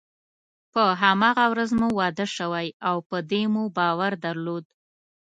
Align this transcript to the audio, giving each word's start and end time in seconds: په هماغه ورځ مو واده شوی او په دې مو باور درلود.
په 0.73 0.83
هماغه 1.01 1.45
ورځ 1.51 1.69
مو 1.79 1.87
واده 1.99 2.25
شوی 2.35 2.67
او 2.87 2.95
په 3.09 3.17
دې 3.29 3.43
مو 3.53 3.63
باور 3.77 4.11
درلود. 4.25 4.65